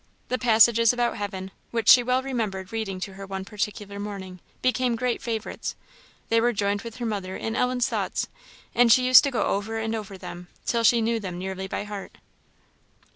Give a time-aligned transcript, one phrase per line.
[0.29, 4.95] The passages about heaven, which she well remembered reading to her one particular morning, became
[4.95, 5.75] great favourites;
[6.29, 8.27] they were joined with her mother in Ellen's thoughts;
[8.73, 11.83] and she used to go over and over them till she nearly knew them by
[11.83, 12.17] heart.